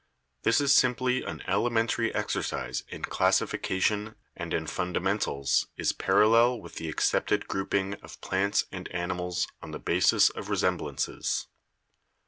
This 0.41 0.59
is 0.59 0.73
simply 0.73 1.21
an 1.21 1.43
elementary 1.45 2.11
exercise 2.15 2.81
in 2.89 3.03
classifi 3.03 3.61
cation 3.61 4.15
and 4.35 4.51
in 4.51 4.65
fundamentals 4.65 5.67
is 5.77 5.91
parallel 5.91 6.59
with 6.59 6.77
the 6.77 6.89
accepted 6.89 7.47
grouping 7.47 7.93
of 8.01 8.19
plants 8.19 8.65
and 8.71 8.87
animals 8.87 9.47
on 9.61 9.69
the 9.69 9.77
basis 9.79 10.31
of 10.31 10.47
resem 10.47 10.79
blances. 10.79 11.45